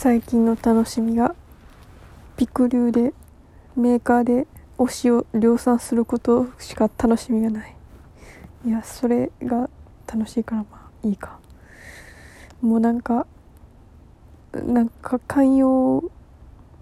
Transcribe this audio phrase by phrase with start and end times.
[0.00, 1.34] 最近の楽しみが
[2.36, 3.12] ピクリューで
[3.74, 4.46] メーカーで
[4.78, 7.74] 推しを量産することしか楽しみがない。
[8.64, 9.68] いやそれが
[10.06, 11.40] 楽しいからまあいいか。
[12.62, 13.26] もうなんか
[14.52, 16.04] なんか寛容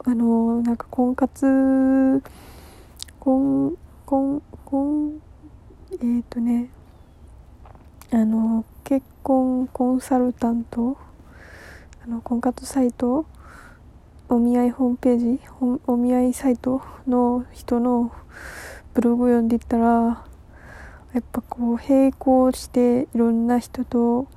[0.05, 2.23] あのなんか婚活
[3.19, 5.23] 婚婚婚
[5.93, 6.69] えっ、ー、とね
[8.13, 10.99] あの結婚コンサルタント
[12.07, 13.27] あの婚活サイト
[14.29, 15.41] お見合いホームページ
[15.89, 18.13] お見合いサイトの人の
[18.95, 20.25] ブログを読んでいったらや
[21.19, 24.29] っぱこう並行していろんな人と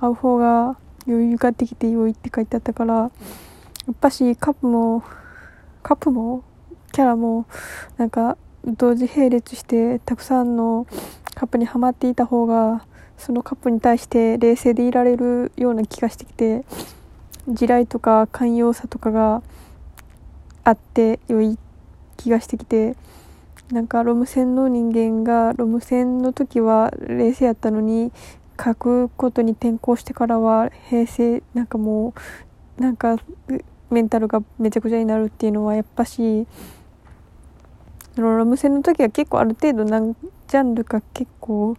[0.00, 0.78] 会う方が
[1.08, 3.10] 余裕ができて良いって書いてあったからや
[3.90, 5.02] っぱしカップも
[5.82, 6.44] カップも
[6.92, 7.46] キャラも
[7.96, 10.86] なんか同時並列してたくさんの
[11.34, 12.86] カップにはまっていた方が
[13.18, 16.64] そのカップに対して冷静でいられるような気がしてきて
[17.48, 19.42] 地雷とか寛容さとかが
[20.64, 21.58] あって良い
[22.16, 22.96] 気がしてきて
[23.70, 28.12] なんかロム線の人間がロム線の時は冷静やったのに
[28.62, 32.14] 書くことに転向してからは平成なんかも
[32.78, 33.16] うなんか
[33.90, 36.46] メンタルがめちゃくちゃになるっていうのはやっぱし
[38.16, 41.76] ロム線の時は結構ある程度何ジャンルか結構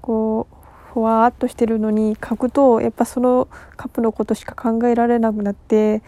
[0.00, 0.55] こう
[0.96, 6.00] ふわっとしてるのに書くとやっぱそのカップのことしか考えられなくなって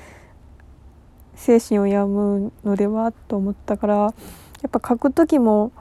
[1.34, 4.08] 精神を病むのではと思ったからや
[4.66, 5.72] っぱ書く時も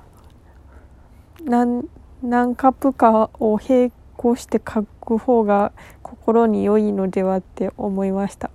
[1.41, 1.87] 何
[2.21, 8.51] 何カップかを並行して書く方が心に良いのではって思いました。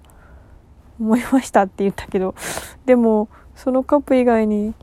[1.01, 2.35] 思いましたって言ったけど
[2.85, 4.75] でもそのカップ以外に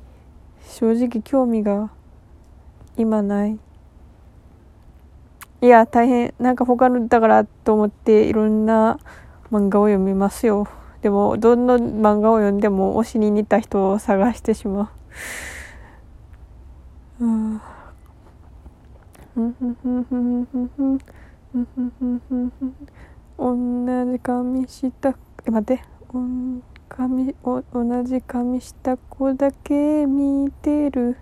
[0.65, 1.91] 正直興味が
[2.97, 3.59] 今ない。
[5.61, 8.97] いや大変なんか他のだからと思っていろんな
[9.51, 10.67] 漫画を読みますよ。
[11.01, 14.91] でもどんな漫画を読んでも推しに似た人を探してしま
[17.19, 17.25] う。
[17.25, 17.61] うん。
[23.37, 25.83] 同じ髪したえ待って。
[26.89, 31.17] 髪お同じ髪した子だけ見てる。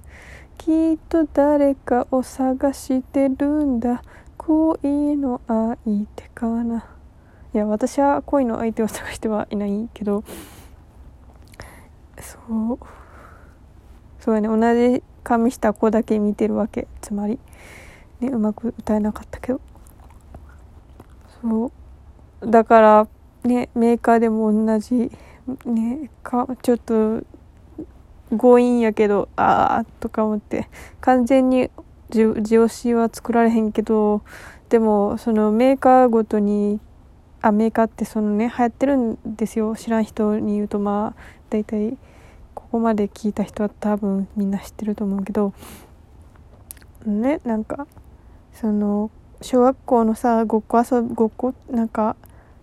[0.58, 4.02] きっと誰かを探してるんだ。
[4.48, 5.76] 恋の相
[6.16, 6.86] 手かな。
[7.54, 10.24] いや私は恋の相手を探してはいないけど
[12.22, 12.38] そ
[12.74, 12.80] う。
[14.22, 14.48] そうやね。
[14.48, 14.58] 同
[14.98, 16.88] じ髪した子だけ見てるわけ。
[17.02, 17.40] つまり。
[18.22, 19.60] ねうまく歌えなかったけど。
[21.42, 21.72] そ
[22.42, 22.50] う。
[22.50, 23.08] だから
[23.44, 25.12] ねメーカーでも同じ
[25.66, 27.22] ねかちょっと
[28.38, 30.70] 強引やけどああとか思って。
[31.02, 31.70] 完全に
[32.10, 34.22] ジオシは作られへんけど
[34.70, 36.80] でもそのメーカーごとに
[37.42, 39.76] あメーカーってそのね流行ってるんですよ。
[39.76, 41.98] 知らん人に言うとまあ大体
[42.54, 45.54] ここまで聞いた人は多分みんな知ってると思うけど。
[47.06, 47.88] ねなんか
[48.54, 52.16] その小学校のさごっこ遊ぶごっこなんか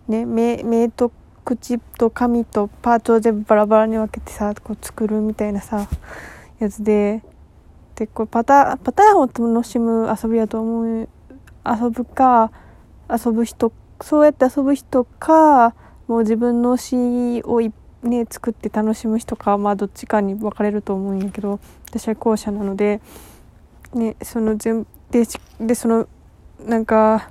[0.08, 1.12] ね目目と
[1.44, 5.88] 口と髪とパーツを全部バラバラに分けてさこう作るみたいなさ
[6.58, 7.22] やつで。
[7.96, 11.08] でこれパタパターンを楽しむ遊びやと思う
[11.64, 12.50] 遊ぶか
[13.08, 15.74] 遊ぶ人そうやって遊ぶ人か
[16.08, 17.60] もう自分の詩を
[18.02, 23.00] ね作って楽しむ人かまあどっちかに分かれると思うんやけど私は後者なので
[23.94, 25.24] ねその全で
[25.60, 26.08] でその
[26.60, 27.30] なんか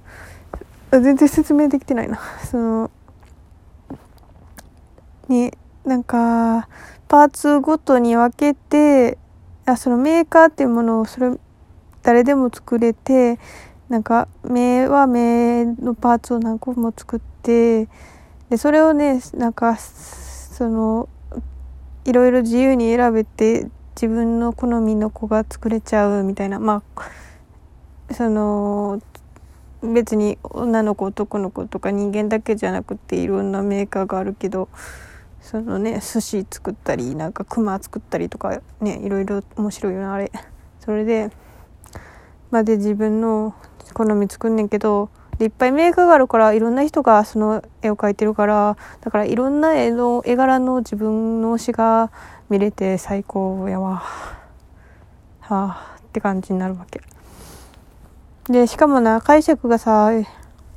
[0.91, 2.19] 全然説明できてないな。
[2.45, 2.91] その
[5.28, 5.51] ね
[5.85, 6.68] なんか
[7.07, 9.18] パーツごとに分けて
[9.66, 11.31] あそのメーカーっていうものをそれ
[12.01, 13.40] 誰でも作れて
[13.90, 17.88] なんか目は目のパーツを何個も作って
[18.50, 21.07] でそれをねなんかその
[22.06, 26.59] いろいろ自由に選べて自分の好みの子が作れちゃうみたいな。
[26.59, 29.01] まあその
[29.81, 34.69] 別に女の子男の子とか人間だけじゃなくていろんなメーカーがあるけど
[35.44, 40.31] そのね寿司作ったりなんかクマ作ったりとかねいろいろ面白いよなあれ。
[40.80, 41.30] それで
[42.50, 43.54] まで自分の
[43.94, 52.12] 好み作んねんけどでいっぱいメーカーがあるからいろんな人がその絵を描いてるからだからいろんな絵の絵柄の自分の推しが
[52.50, 53.98] 見れて最高やわ。
[53.98, 57.01] はあって感じになるわけ。
[58.46, 60.12] でしかもな解釈がさ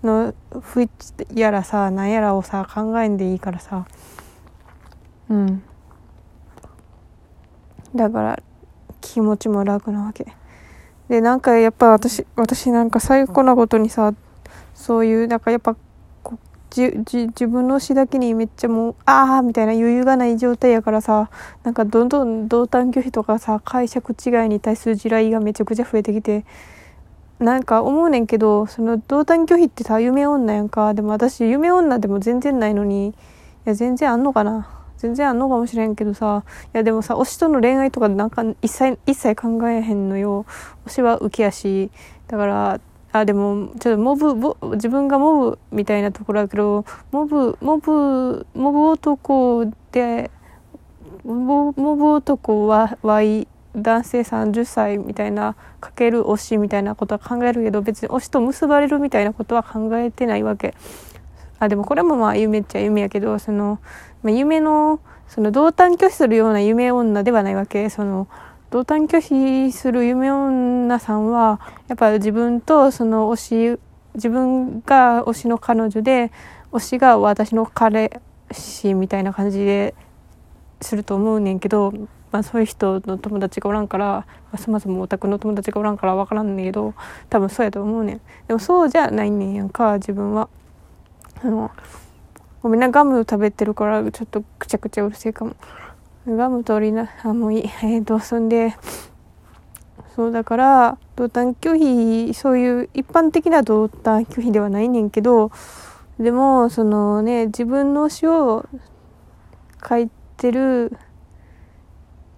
[0.03, 0.91] の不一
[1.35, 3.87] やらさ何やらをさ考えんでいいからさ
[5.31, 5.63] うん。
[7.95, 8.43] だから
[9.01, 10.27] 気持ちも楽なわけ。
[11.09, 14.13] でなんかやっぱ私私なんか最高なことにさ
[14.75, 15.77] そういうなんかやっぱ
[16.71, 21.31] じじ自分の推しだけにめっちゃもうああみたいな余裕がない状態やからさ
[21.63, 26.45] なんかどんどん同担拒否とかさ解釈違いに対する地雷がめちゃくちゃ増えてきて
[27.39, 30.93] なんか思うねんけどその同担拒否ってさ夢女やんか。
[30.93, 33.15] でも私夢女でも全然ないのにい
[33.65, 34.76] や全然あんのかな。
[34.99, 36.45] 全然あんのかもしれんけどさ。
[36.75, 40.47] いやでもさ推しとの恋愛とかなんか一切一切考えへんのよ。
[40.87, 41.91] 推しは受けやし。
[42.29, 42.81] だから
[43.13, 50.31] あでもちょっとモブ自分がモブみたいなところだけどモブモブモブ男で
[51.25, 60.75] モブ男は Y 男性30歳みたいなかける推しみたいなことは考えるけど別に推しと結ばれるみたいなことは考えてないわけ。
[61.59, 63.79] あでもこれもまあ夢っちゃ夢やけどその、
[64.23, 67.91] まあ、夢のその同担拒否するような夢女ではないわけ。
[67.91, 68.29] その
[68.71, 73.81] 同担拒否する夢女さんはやっぱ自分とその推し
[74.15, 76.33] 自分が推しの彼女で
[76.73, 78.21] 推しが私の彼
[78.51, 79.95] 氏みたいな感じで
[80.81, 81.93] すると思うねんけど、
[82.33, 86.95] まあ、そういう人の友達がおらんから、まあ、そもそもオタクの友達がおらんから分からんねんけど
[87.31, 88.21] 多分そうやと思うねん。
[88.49, 90.49] でもそうじゃないねんやんか自分は。
[91.47, 91.71] あの
[92.61, 95.55] ごめんなガム食べてるからちょっとくちゃくちゃうるせえかも。
[96.27, 97.63] ガム取りなあもういい。
[97.85, 98.75] えー、とそんで
[100.17, 101.77] そうだから同担拒
[102.29, 105.53] 否そういう一般的な同担拒否ではないねんけど
[106.19, 108.67] でもそのね自分の詩を
[109.89, 110.97] 書いてる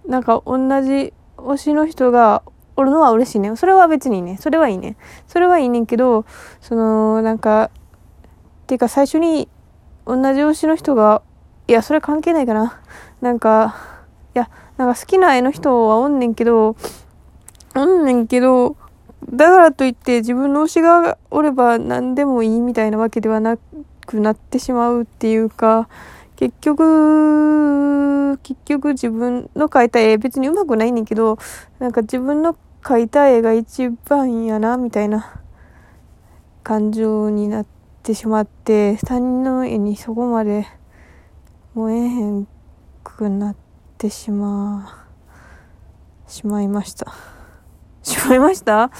[0.06, 2.42] なんか同じ推しの人が
[2.76, 3.56] おるのは嬉しいね。
[3.56, 4.36] それは別にね。
[4.38, 4.96] それはいいね。
[5.26, 6.26] それはいいねんけど
[6.60, 7.70] そのなんか
[8.68, 9.48] ていうか最初に
[10.04, 11.22] 同じ推しの人が
[11.68, 12.80] いやそれ関係ないかな。
[13.22, 13.76] なんか
[14.34, 16.76] いやなんか好きな絵の人はおんねんけど
[17.74, 18.76] おんねんけど
[19.30, 23.56] だからといって自分の推しがおれば何でもいいみたいなわけではな
[24.06, 25.88] くなってしまうっていうか
[26.36, 31.38] 結局結局自分の描いた絵別にうまくないねんけど
[31.78, 35.40] なんか自分の描いた絵が一番やなみたいな
[36.62, 37.77] 感情になって
[38.08, 40.66] てしまって他人の絵にそこまで
[41.74, 42.48] 燃えへん
[43.04, 43.56] くなっ
[43.98, 45.06] てしま
[46.26, 47.12] しまいました。
[48.02, 48.90] しまいました？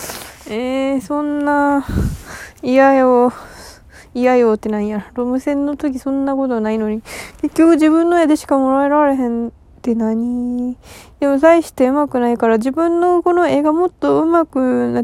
[0.51, 1.87] えー、そんな
[2.63, 3.33] 嫌よ。
[4.13, 7.01] 嫌よってなんやロム線の時そんなことないのに。
[7.41, 9.51] 結局自分の絵でしかもらえられへんっ
[9.81, 10.77] て何？
[11.19, 15.01] でも大してうまくないから自分のこの絵がもっとうまくな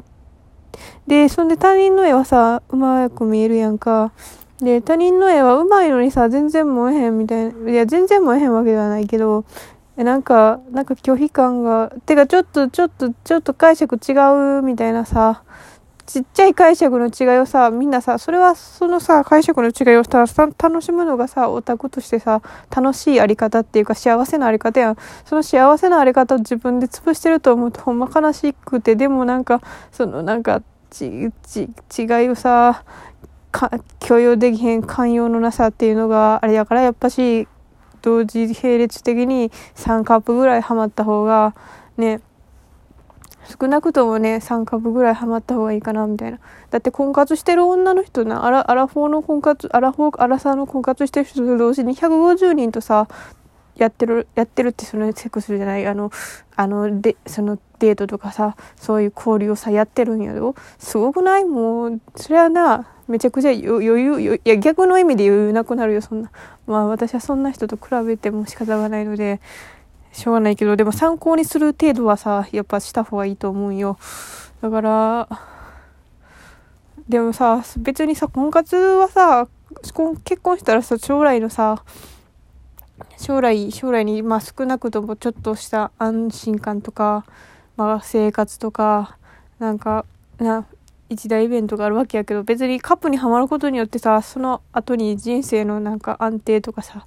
[1.07, 4.13] でそんで他人の絵はさうまく見えるやんか。
[4.61, 9.45] で他人の絵はうまいのにさ全然燃えへんみたいないや全然燃えへんわけではないけど
[9.97, 14.13] なんかなんか拒否感がてかちょっとちょっとちょっと解釈違
[14.59, 15.43] うみたいなさ
[16.07, 20.27] ちっちゃい解釈の違いをさみんなさそれはそのさ解釈の違いをさ
[20.59, 22.43] 楽しむのがさオタクとしてさ
[22.75, 24.97] 楽しいあり方っていうか幸せなあり方やん。
[25.25, 29.61] その幸せなあり方を自分で潰してると思うとほんま悲しくてでもなんか
[29.93, 31.69] そのなんかちち
[31.99, 32.85] 違いをさ
[34.01, 37.49] 許容できへん寛容のなさっていうのがあれやからやっぱし
[38.03, 41.55] 同時並列的に3カップぐらいハマった方が
[41.97, 42.21] ね
[43.47, 46.39] 少なくともね3株ぐらいハマった方がいいかなみたいな。
[46.71, 53.07] だって婚活してる女の人なアラアラフォーの婚活アラフォーアラサーの婚活してる人と同時に150人とさ
[53.77, 55.87] やってるやってるってそのセックスじゃない？
[55.87, 56.11] あの
[56.57, 60.55] あのでそのデートとかさそういう交流をさやってるんやろ？
[60.79, 61.45] すごくない？
[61.45, 66.31] もうそれはなめちゃくちゃ余裕いや逆の意味で余裕なくなるよそんな。
[66.67, 69.41] まあ私はそんな人と比べても仕方がないので。
[70.15, 73.99] しょうがないけど、でも参考にする程度はさ、やっぱした方がいいと思うよ。
[74.63, 75.29] だから、
[77.09, 79.49] でもさ、別にさ、婚活はさ、
[80.25, 81.83] 結婚したらさ、将来のさ、
[83.19, 87.25] 将来、将来に、まあ少なくともちょっとした安心感とか、
[87.77, 89.19] まあ生活とか、
[89.59, 90.07] なんか、
[90.39, 90.65] な、
[91.11, 97.07] 一大イベントがあるわけやけど、別にカップにはまることによってさ、その後に人生のなんか安定とかさ、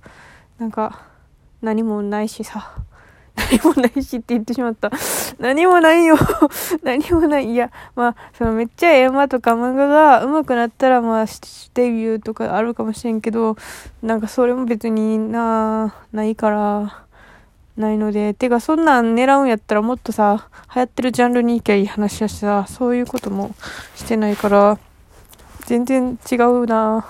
[0.60, 1.08] なんか
[1.62, 2.84] 何もないしさ、
[3.38, 4.92] 何もないしって言ってしまった。
[5.40, 6.18] 何もないよ
[6.84, 7.52] 何もない。
[7.52, 11.26] いや、まあ、そのめっちゃ映画とか漫画が上手くなったら、まあ、
[11.76, 13.56] デビューとかあるかもしれんけど、
[14.02, 17.04] なんかそれも別にな、ないから、
[17.78, 18.34] ないので。
[18.34, 23.56] てか、そんなん狙うんやったらもっとさ、流行ってるジャンルに行きゃいい話やしさ、そういうことも
[23.96, 24.80] してないから、
[25.68, 27.06] 全然違うな。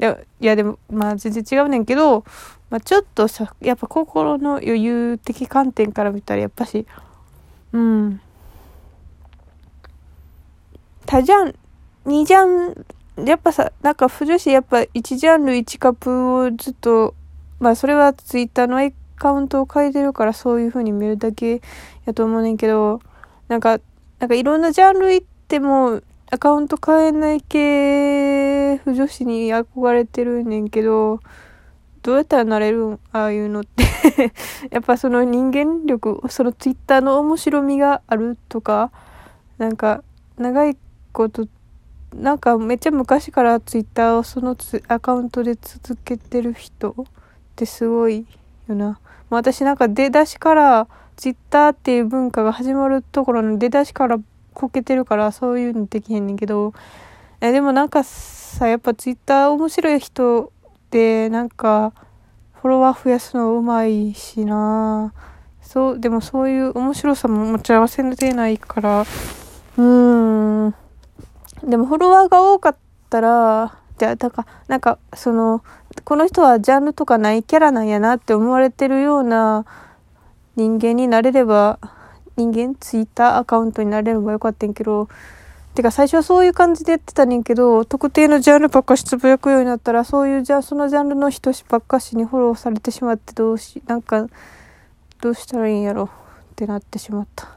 [0.00, 2.24] いや、いやでも、まあ全然違うねんけど、
[2.70, 6.86] まあ、ちょっとさやっぱ心の余裕的観点から見たらやっぱし
[7.72, 8.20] うん。
[11.06, 11.54] 多ジャン
[12.04, 12.86] 2ジャン
[13.26, 17.14] やっぱさ、なんか、不女子やっぱ1ジャンル1カップをずっと、
[17.58, 21.60] まあそれはツイッターのアカウントを変えてるからそういう風に見るだけ
[22.06, 23.00] やと思うねんけど、
[23.48, 23.80] なんか、
[24.20, 31.20] なんかいろんなジャンル行っても、アカウント変えない系、不女子に憧れてるねんけど、
[32.08, 33.00] どうやったらなれるん？
[33.12, 33.84] ああいうのって。
[34.72, 38.90] やっぱその人間力、そのツイッターの面白みがあるとか、
[39.58, 40.02] なんか、
[40.38, 40.78] 長い
[41.12, 41.46] こと
[42.16, 44.56] なんかめっちゃ昔からツイッターをその
[44.88, 47.04] アカウントで続けてる人っ
[47.56, 48.24] てすごい
[48.68, 48.98] よな。
[49.28, 54.18] 私なんか出だしからツイッターっていう文化が始まるところの出だしから
[54.54, 56.72] こけてるからそういうのできへんねんけど、
[57.42, 60.50] えでもなんかさ、やっぱツイッター面白い人
[60.88, 61.92] ってなんか
[62.54, 65.12] フォロワー増やすのうまいしな
[65.60, 69.04] そう、でもそういう面白さも持ち合わせてないから、
[69.76, 70.74] うん。
[71.62, 72.76] でもフォロワーが多かっ
[73.10, 75.62] たら、じゃあ、だから、なんか、その、
[76.04, 79.66] この人はジャンルとかないキャラなんやなって思われてるような
[80.56, 81.78] 人間になれれば、
[82.38, 85.08] 人間ツイッターアカウントになれればよかったんけど、
[85.78, 94.26] てか最初はそういう感じでやってたねんけど、特定のジャンルばっかしつぶやくようになったら、そういうじゃあそのジャンルの人ばっかしにフォローされてしまってどうし、なんか、
[95.20, 96.10] どうしたらいいんやろ
[96.50, 97.48] ってなってしまった。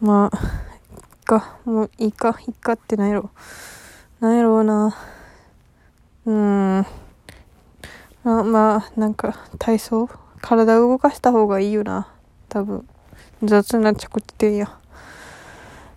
[0.00, 1.58] まあ、いっか。
[1.64, 2.36] もういいか。
[2.44, 3.30] いいかってなんやろ。
[4.18, 4.96] なんやろうな。
[6.26, 6.86] うーん。
[8.24, 10.08] ままあ、なんか、体操？
[10.40, 12.08] 体動かした方がいいよな。
[12.48, 12.84] 多分。
[13.44, 14.81] 雑な着地点や。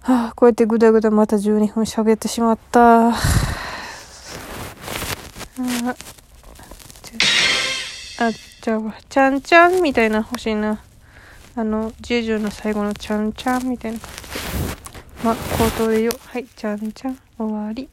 [0.05, 3.07] はあ、こうやってぐだぐだまた12分喋ってしまった。
[3.07, 3.15] ああ、
[8.61, 10.79] じゃあ、ちゃんちゃんみたいな欲しいな。
[11.55, 14.15] あの、ジュジュの最後のちゃんちゃんみたいな感じ。
[15.25, 16.11] ま、口頭でよ。
[16.27, 17.89] はい、ちゃんちゃん、終わり。